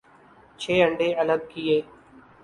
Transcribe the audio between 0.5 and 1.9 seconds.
چھ انڈے الگ کئے۔